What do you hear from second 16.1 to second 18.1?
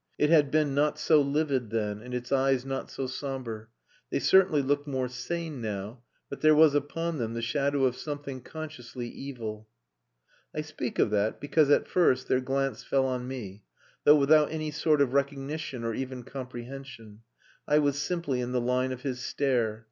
comprehension. I was